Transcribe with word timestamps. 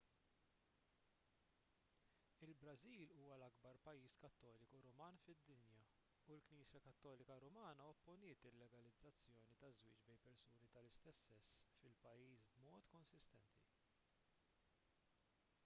il-brażil 2.45 3.03
huwa 3.17 3.35
l-akbar 3.41 3.77
pajjiż 3.87 4.15
kattoliku 4.23 4.79
ruman 4.85 5.19
fid-dinja 5.25 5.83
u 6.29 6.37
l-knisja 6.37 6.81
kattolika 6.87 7.35
rumana 7.45 7.85
opponiet 7.91 8.47
il-legalizzazzjoni 8.51 9.53
taż-żwieġ 9.65 10.01
bejn 10.07 10.23
persuni 10.29 10.71
tal-istess 10.77 11.27
sess 11.35 11.69
fil-pajjiż 11.83 12.47
b'mod 12.57 12.89
konsistenti 12.97 13.61